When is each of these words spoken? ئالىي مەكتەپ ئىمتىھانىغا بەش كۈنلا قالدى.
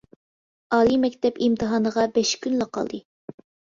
ئالىي 0.77 0.97
مەكتەپ 1.03 1.37
ئىمتىھانىغا 1.47 2.07
بەش 2.19 2.35
كۈنلا 2.47 2.69
قالدى. 2.79 3.03